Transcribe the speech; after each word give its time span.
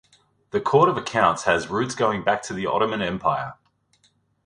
The 0.49 0.59
Court 0.59 0.89
of 0.89 0.97
Accounts 0.97 1.43
has 1.43 1.67
roots 1.67 1.93
going 1.93 2.23
back 2.23 2.41
to 2.47 2.55
the 2.55 2.65
Ottoman 2.65 3.03
Empire. 3.03 3.53